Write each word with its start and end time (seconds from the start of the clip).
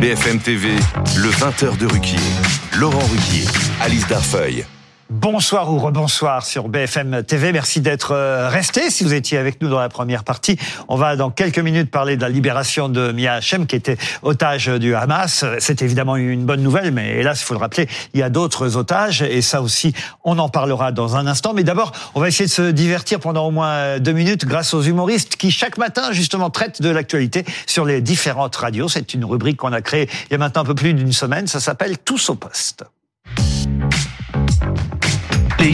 BFM 0.00 0.40
TV, 0.40 0.68
le 1.16 1.30
20h 1.30 1.78
de 1.78 1.86
Ruquier. 1.86 2.18
Laurent 2.78 3.06
Ruquier, 3.06 3.46
Alice 3.80 4.06
Darfeuille. 4.06 4.66
Bonsoir 5.08 5.72
ou 5.72 5.78
rebonsoir 5.78 6.44
sur 6.44 6.68
BFM 6.68 7.22
TV. 7.22 7.52
Merci 7.52 7.80
d'être 7.80 8.10
euh, 8.10 8.48
resté. 8.48 8.90
Si 8.90 9.04
vous 9.04 9.14
étiez 9.14 9.38
avec 9.38 9.62
nous 9.62 9.68
dans 9.68 9.78
la 9.78 9.88
première 9.88 10.24
partie, 10.24 10.58
on 10.88 10.96
va 10.96 11.14
dans 11.14 11.30
quelques 11.30 11.60
minutes 11.60 11.92
parler 11.92 12.16
de 12.16 12.22
la 12.22 12.28
libération 12.28 12.88
de 12.88 13.12
Mia 13.12 13.34
Hachem 13.34 13.68
qui 13.68 13.76
était 13.76 13.98
otage 14.22 14.66
du 14.66 14.96
Hamas. 14.96 15.44
C'est 15.60 15.80
évidemment 15.82 16.16
une 16.16 16.44
bonne 16.44 16.60
nouvelle, 16.60 16.90
mais 16.90 17.20
hélas, 17.20 17.40
il 17.40 17.44
faut 17.44 17.54
le 17.54 17.60
rappeler, 17.60 17.88
il 18.14 18.20
y 18.20 18.24
a 18.24 18.30
d'autres 18.30 18.76
otages 18.76 19.22
et 19.22 19.42
ça 19.42 19.62
aussi, 19.62 19.92
on 20.24 20.40
en 20.40 20.48
parlera 20.48 20.90
dans 20.90 21.14
un 21.14 21.28
instant. 21.28 21.54
Mais 21.54 21.62
d'abord, 21.62 21.92
on 22.16 22.20
va 22.20 22.26
essayer 22.26 22.46
de 22.46 22.50
se 22.50 22.72
divertir 22.72 23.20
pendant 23.20 23.46
au 23.46 23.52
moins 23.52 24.00
deux 24.00 24.12
minutes 24.12 24.44
grâce 24.44 24.74
aux 24.74 24.82
humoristes 24.82 25.36
qui 25.36 25.52
chaque 25.52 25.78
matin 25.78 26.10
justement 26.10 26.50
traitent 26.50 26.82
de 26.82 26.90
l'actualité 26.90 27.44
sur 27.66 27.84
les 27.84 28.00
différentes 28.00 28.56
radios. 28.56 28.88
C'est 28.88 29.14
une 29.14 29.24
rubrique 29.24 29.58
qu'on 29.58 29.72
a 29.72 29.82
créée 29.82 30.10
il 30.28 30.32
y 30.32 30.34
a 30.34 30.38
maintenant 30.38 30.62
un 30.62 30.66
peu 30.66 30.74
plus 30.74 30.94
d'une 30.94 31.12
semaine. 31.12 31.46
Ça 31.46 31.60
s'appelle 31.60 31.96
Tous 31.98 32.28
au 32.28 32.34
poste. 32.34 32.84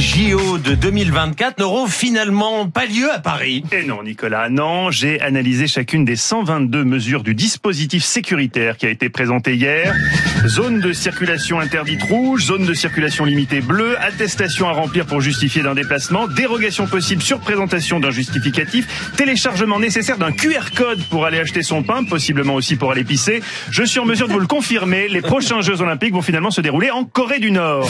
JO 0.00 0.56
de 0.56 0.74
2024 0.74 1.58
n'auront 1.58 1.86
finalement 1.86 2.66
pas 2.66 2.86
lieu 2.86 3.12
à 3.12 3.18
Paris. 3.18 3.62
Et 3.70 3.84
non, 3.84 4.02
Nicolas, 4.02 4.48
non. 4.48 4.90
J'ai 4.90 5.20
analysé 5.20 5.66
chacune 5.66 6.06
des 6.06 6.16
122 6.16 6.84
mesures 6.84 7.22
du 7.22 7.34
dispositif 7.34 8.02
sécuritaire 8.02 8.78
qui 8.78 8.86
a 8.86 8.88
été 8.88 9.10
présenté 9.10 9.56
hier. 9.56 9.94
Zone 10.46 10.80
de 10.80 10.92
circulation 10.92 11.60
interdite 11.60 12.02
rouge, 12.02 12.46
zone 12.46 12.64
de 12.64 12.72
circulation 12.72 13.24
limitée 13.26 13.60
bleue, 13.60 14.00
attestation 14.00 14.68
à 14.68 14.72
remplir 14.72 15.04
pour 15.04 15.20
justifier 15.20 15.62
d'un 15.62 15.74
déplacement, 15.74 16.26
dérogation 16.28 16.86
possible 16.86 17.22
sur 17.22 17.40
présentation 17.40 18.00
d'un 18.00 18.10
justificatif, 18.10 19.12
téléchargement 19.16 19.78
nécessaire 19.78 20.16
d'un 20.16 20.32
QR 20.32 20.70
code 20.74 21.02
pour 21.04 21.26
aller 21.26 21.38
acheter 21.38 21.62
son 21.62 21.82
pain, 21.82 22.04
possiblement 22.04 22.54
aussi 22.54 22.76
pour 22.76 22.90
aller 22.90 23.04
pisser. 23.04 23.42
Je 23.70 23.82
suis 23.82 24.00
en 24.00 24.06
mesure 24.06 24.28
de 24.28 24.32
vous 24.32 24.40
le 24.40 24.46
confirmer, 24.46 25.08
les 25.08 25.20
prochains 25.20 25.60
Jeux 25.60 25.82
Olympiques 25.82 26.14
vont 26.14 26.22
finalement 26.22 26.50
se 26.50 26.62
dérouler 26.62 26.90
en 26.90 27.04
Corée 27.04 27.38
du 27.38 27.50
Nord. 27.50 27.88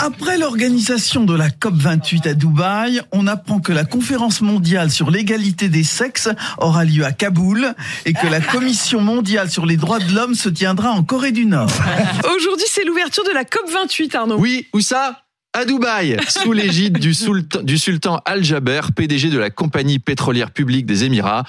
Après 0.00 0.38
l'organisation 0.38 1.24
de 1.24 1.36
la 1.36 1.50
COP28 1.50 2.28
à 2.28 2.34
Dubaï, 2.34 3.00
on 3.12 3.26
apprend 3.28 3.60
que 3.60 3.72
la 3.72 3.84
conférence 3.84 4.40
mondiale 4.40 4.90
sur 4.90 5.10
l'égalité 5.10 5.68
des 5.68 5.84
sexes 5.84 6.30
aura 6.58 6.84
lieu 6.84 7.04
à 7.04 7.12
Kaboul 7.12 7.74
et 8.06 8.12
que 8.12 8.26
la 8.26 8.40
Commission 8.40 9.00
mondiale 9.00 9.50
sur 9.50 9.66
les 9.66 9.76
droits 9.76 10.00
de 10.00 10.12
l'homme 10.12 10.34
se 10.34 10.48
tiendra 10.48 10.90
en 10.90 11.04
Corée 11.04 11.27
du 11.32 11.46
Nord. 11.46 11.70
Aujourd'hui, 12.36 12.66
c'est 12.68 12.84
l'ouverture 12.84 13.24
de 13.24 13.30
la 13.30 13.44
COP28, 13.44 14.16
Arnaud. 14.16 14.38
Oui, 14.38 14.66
où 14.72 14.80
ça? 14.80 15.22
À 15.52 15.64
Dubaï, 15.64 16.16
sous 16.28 16.52
l'égide 16.52 16.98
du, 16.98 17.14
sultan, 17.14 17.62
du 17.62 17.78
sultan 17.78 18.20
Al-Jaber, 18.24 18.80
PDG 18.94 19.30
de 19.30 19.38
la 19.38 19.50
compagnie 19.50 19.98
pétrolière 19.98 20.50
publique 20.50 20.86
des 20.86 21.04
Émirats. 21.04 21.44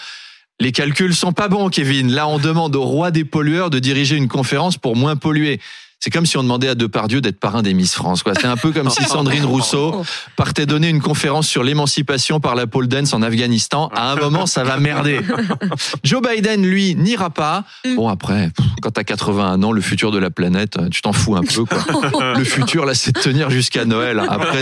Les 0.59 0.71
calculs 0.71 1.15
sont 1.15 1.33
pas 1.33 1.47
bons, 1.47 1.69
Kevin. 1.69 2.11
Là, 2.11 2.27
on 2.27 2.39
demande 2.39 2.75
au 2.75 2.83
roi 2.83 3.11
des 3.11 3.25
pollueurs 3.25 3.69
de 3.69 3.79
diriger 3.79 4.15
une 4.15 4.27
conférence 4.27 4.77
pour 4.77 4.95
moins 4.95 5.15
polluer. 5.15 5.59
C'est 5.99 6.11
comme 6.11 6.25
si 6.25 6.37
on 6.37 6.43
demandait 6.43 6.69
à 6.69 6.75
Depardieu 6.75 7.19
d'être 7.19 7.39
parrain 7.39 7.61
des 7.61 7.73
Miss 7.73 7.93
France. 7.93 8.23
Quoi. 8.23 8.33
C'est 8.39 8.47
un 8.47 8.55
peu 8.55 8.71
comme 8.71 8.89
si 8.89 9.03
Sandrine 9.03 9.43
Rousseau 9.43 10.03
partait 10.37 10.65
donner 10.65 10.87
une 10.87 11.01
conférence 11.01 11.47
sur 11.47 11.61
l'émancipation 11.61 12.39
par 12.39 12.55
la 12.55 12.67
pole 12.67 12.87
dance 12.87 13.13
en 13.13 13.21
Afghanistan. 13.21 13.91
À 13.93 14.13
un 14.13 14.15
moment, 14.15 14.45
ça 14.45 14.63
va 14.63 14.77
merder. 14.77 15.19
Joe 16.03 16.21
Biden, 16.21 16.65
lui, 16.65 16.95
n'ira 16.95 17.29
pas. 17.29 17.65
Bon, 17.95 18.07
après, 18.07 18.51
quand 18.81 18.91
t'as 18.91 19.03
81 19.03 19.61
ans, 19.63 19.73
le 19.73 19.81
futur 19.81 20.11
de 20.11 20.19
la 20.19 20.29
planète, 20.29 20.77
tu 20.89 21.01
t'en 21.01 21.11
fous 21.11 21.35
un 21.35 21.43
peu. 21.43 21.65
Quoi. 21.65 22.33
Le 22.37 22.43
futur, 22.43 22.85
là, 22.85 22.93
c'est 22.93 23.13
de 23.13 23.19
tenir 23.19 23.49
jusqu'à 23.49 23.83
Noël. 23.83 24.21
Après, 24.29 24.61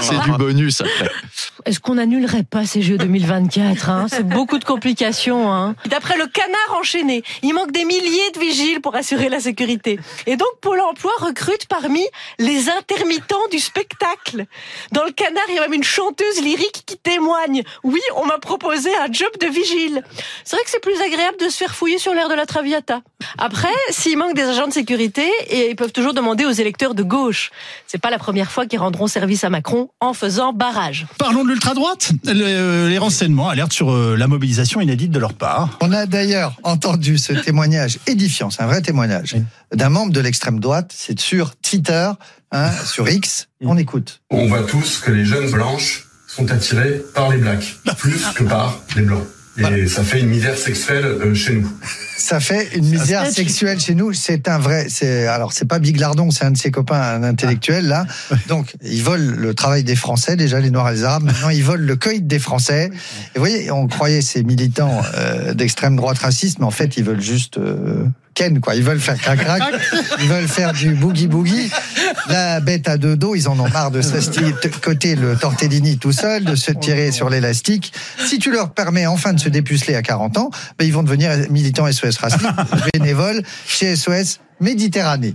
c'est 0.00 0.20
du 0.20 0.32
bonus. 0.32 0.82
Après. 0.82 1.10
Est-ce 1.64 1.80
qu'on 1.80 1.94
n'annulerait 1.94 2.42
pas 2.42 2.64
ces 2.64 2.82
Jeux 2.82 2.98
2024 2.98 3.88
hein? 3.88 4.06
C'est 4.08 4.26
beaucoup 4.26 4.58
de 4.58 4.64
complications. 4.64 5.52
Hein 5.52 5.74
D'après 5.86 6.16
le 6.16 6.26
canard 6.26 6.78
enchaîné, 6.78 7.22
il 7.42 7.54
manque 7.54 7.72
des 7.72 7.84
milliers 7.84 8.30
de 8.34 8.40
vigiles 8.40 8.80
pour 8.80 8.94
assurer 8.94 9.28
la 9.28 9.40
sécurité. 9.40 9.98
Et 10.26 10.36
donc 10.36 10.48
Pôle 10.60 10.80
Emploi 10.80 11.12
recrute 11.18 11.66
parmi 11.66 12.02
les 12.38 12.68
intermittents 12.68 13.48
du 13.50 13.58
spectacle. 13.58 14.46
Dans 14.92 15.04
le 15.04 15.12
canard, 15.12 15.44
il 15.48 15.54
y 15.54 15.58
a 15.58 15.62
même 15.62 15.72
une 15.72 15.84
chanteuse 15.84 16.40
lyrique 16.42 16.82
qui 16.86 16.96
témoigne. 16.96 17.62
Oui, 17.84 18.00
on 18.16 18.26
m'a 18.26 18.38
proposé 18.38 18.90
un 18.96 19.12
job 19.12 19.30
de 19.40 19.46
vigile. 19.46 20.02
C'est 20.44 20.56
vrai 20.56 20.64
que 20.64 20.70
c'est 20.70 20.82
plus 20.82 21.00
agréable 21.00 21.36
de 21.38 21.48
se 21.48 21.56
faire 21.56 21.74
fouiller 21.74 21.98
sur 21.98 22.14
l'air 22.14 22.28
de 22.28 22.34
la 22.34 22.46
Traviata. 22.46 23.02
Après, 23.38 23.68
s'il 23.90 24.18
manque 24.18 24.34
des 24.34 24.42
agents 24.42 24.68
de 24.68 24.72
sécurité, 24.72 25.30
et 25.48 25.70
ils 25.70 25.76
peuvent 25.76 25.92
toujours 25.92 26.14
demander 26.14 26.44
aux 26.44 26.50
électeurs 26.50 26.94
de 26.94 27.02
gauche. 27.02 27.50
C'est 27.86 28.00
pas 28.00 28.10
la 28.10 28.18
première 28.18 28.50
fois 28.50 28.66
qu'ils 28.66 28.78
rendront 28.78 29.06
service 29.06 29.44
à 29.44 29.50
Macron 29.50 29.90
en 30.00 30.12
faisant 30.12 30.52
barrage. 30.52 31.06
Parlons 31.18 31.44
de 31.44 31.51
l'ultra-droite. 31.52 32.12
Les 32.24 32.98
renseignements 32.98 33.48
alertent 33.48 33.72
sur 33.72 33.92
la 33.92 34.26
mobilisation 34.26 34.80
inédite 34.80 35.10
de 35.10 35.18
leur 35.18 35.34
part. 35.34 35.78
On 35.80 35.92
a 35.92 36.06
d'ailleurs 36.06 36.56
entendu 36.62 37.18
ce 37.18 37.32
témoignage 37.32 37.98
édifiant, 38.06 38.50
c'est 38.50 38.62
un 38.62 38.66
vrai 38.66 38.82
témoignage, 38.82 39.36
d'un 39.74 39.88
membre 39.90 40.12
de 40.12 40.20
l'extrême 40.20 40.60
droite, 40.60 40.92
c'est 40.96 41.18
sur 41.20 41.54
Twitter, 41.56 42.10
hein, 42.50 42.70
sur 42.86 43.08
X, 43.08 43.48
on 43.62 43.76
écoute. 43.76 44.22
On 44.30 44.46
voit 44.46 44.64
tous 44.64 44.98
que 44.98 45.10
les 45.10 45.24
jeunes 45.24 45.50
blanches 45.50 46.06
sont 46.26 46.50
attirées 46.50 47.02
par 47.14 47.30
les 47.30 47.38
blacks, 47.38 47.76
plus 47.98 48.24
que 48.34 48.44
par 48.44 48.80
les 48.96 49.02
blancs. 49.02 49.26
Et 49.58 49.86
ça 49.86 50.02
fait 50.02 50.20
une 50.20 50.28
misère 50.28 50.56
sexuelle 50.56 51.04
euh, 51.04 51.34
chez 51.34 51.54
nous. 51.54 51.70
Ça 52.16 52.40
fait 52.40 52.74
une 52.74 52.86
misère 52.86 53.26
sexuelle 53.26 53.78
chez 53.80 53.94
nous. 53.94 54.12
C'est 54.12 54.48
un 54.48 54.58
vrai. 54.58 54.86
C'est 54.88 55.26
alors 55.26 55.52
c'est 55.52 55.66
pas 55.66 55.78
Big 55.78 55.98
Lardon, 55.98 56.30
c'est 56.30 56.44
un 56.44 56.52
de 56.52 56.56
ses 56.56 56.70
copains, 56.70 57.00
un 57.00 57.22
intellectuel 57.22 57.86
là. 57.86 58.06
Donc 58.48 58.74
ils 58.82 59.02
volent 59.02 59.34
le 59.36 59.54
travail 59.54 59.84
des 59.84 59.96
Français 59.96 60.36
déjà 60.36 60.60
les 60.60 60.70
Noirs 60.70 60.90
et 60.90 60.94
les 60.94 61.04
Arabes. 61.04 61.24
Maintenant 61.24 61.50
ils 61.50 61.64
volent 61.64 61.84
le 61.84 61.96
coït 61.96 62.26
des 62.26 62.38
Français. 62.38 62.90
Et 63.34 63.38
vous 63.38 63.40
voyez, 63.40 63.70
on 63.70 63.88
croyait 63.88 64.22
ces 64.22 64.42
militants 64.42 65.02
euh, 65.16 65.52
d'extrême 65.52 65.96
droite 65.96 66.18
raciste, 66.18 66.58
mais 66.58 66.64
en 66.64 66.70
fait 66.70 66.96
ils 66.96 67.04
veulent 67.04 67.20
juste 67.20 67.58
euh, 67.58 68.06
Ken, 68.34 68.60
quoi. 68.60 68.74
Ils 68.74 68.82
veulent 68.82 69.00
faire 69.00 69.18
crac-crac, 69.18 69.62
ils 70.20 70.28
veulent 70.28 70.48
faire 70.48 70.72
du 70.72 70.94
boogie-boogie. 70.94 71.70
La 72.28 72.60
bête 72.60 72.88
à 72.88 72.96
deux 72.96 73.16
dos, 73.16 73.34
ils 73.34 73.48
en 73.48 73.58
ont 73.58 73.68
marre 73.68 73.90
de 73.90 74.02
se 74.02 74.12
côté 74.82 75.14
le 75.14 75.36
tortellini 75.36 75.98
tout 75.98 76.12
seul, 76.12 76.44
de 76.44 76.54
se 76.54 76.72
tirer 76.72 77.12
sur 77.12 77.30
l'élastique. 77.30 77.92
Si 78.26 78.38
tu 78.38 78.50
leur 78.50 78.72
permets 78.72 79.06
enfin 79.06 79.32
de 79.32 79.40
se 79.40 79.48
dépuceler 79.48 79.94
à 79.94 80.02
40 80.02 80.38
ans, 80.38 80.50
ben 80.78 80.84
ils 80.84 80.92
vont 80.92 81.02
devenir 81.02 81.30
militants 81.50 81.90
SOS 81.90 82.18
Racing, 82.18 82.48
bénévoles 82.94 83.42
chez 83.66 83.96
SOS 83.96 84.40
Méditerranée. 84.60 85.34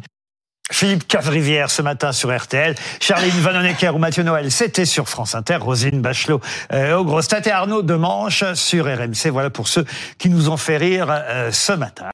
Philippe 0.72 1.08
Cavrivière 1.08 1.72
ce 1.72 1.82
matin 1.82 2.12
sur 2.12 2.36
RTL, 2.36 2.76
Charline 3.00 3.40
Vanhoenacker 3.40 3.96
ou 3.96 4.00
Mathieu 4.00 4.24
Noël, 4.24 4.52
c'était 4.52 4.86
sur 4.86 5.08
France 5.08 5.34
Inter, 5.34 5.58
Rosine 5.58 6.02
Bachelot 6.02 6.42
euh, 6.74 6.98
au 6.98 7.06
Gros 7.06 7.22
et 7.22 7.52
Arnaud 7.52 7.84
Demanche 7.84 8.44
sur 8.54 8.86
RMC. 8.86 9.30
Voilà 9.32 9.50
pour 9.50 9.68
ceux 9.68 9.86
qui 10.18 10.30
nous 10.30 10.50
ont 10.50 10.58
fait 10.58 10.78
rire 10.78 11.08
euh, 11.10 11.52
ce 11.52 11.72
matin. 11.72 12.06